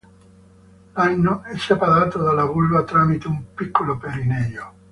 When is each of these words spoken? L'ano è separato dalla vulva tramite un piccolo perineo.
L'ano 0.93 1.43
è 1.43 1.55
separato 1.57 2.17
dalla 2.17 2.45
vulva 2.45 2.81
tramite 2.83 3.27
un 3.27 3.53
piccolo 3.53 3.97
perineo. 3.99 4.73